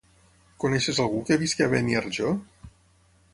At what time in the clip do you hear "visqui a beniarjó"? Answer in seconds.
1.43-2.33